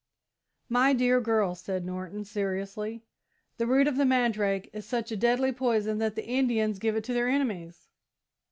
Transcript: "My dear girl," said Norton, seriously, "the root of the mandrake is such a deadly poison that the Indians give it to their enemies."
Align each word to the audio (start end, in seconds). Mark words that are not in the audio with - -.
"My 0.67 0.93
dear 0.93 1.21
girl," 1.21 1.53
said 1.53 1.85
Norton, 1.85 2.25
seriously, 2.25 3.03
"the 3.57 3.67
root 3.67 3.87
of 3.87 3.97
the 3.97 4.03
mandrake 4.03 4.67
is 4.73 4.83
such 4.83 5.11
a 5.11 5.15
deadly 5.15 5.51
poison 5.51 5.99
that 5.99 6.15
the 6.15 6.25
Indians 6.25 6.79
give 6.79 6.95
it 6.95 7.03
to 7.03 7.13
their 7.13 7.29
enemies." 7.29 7.87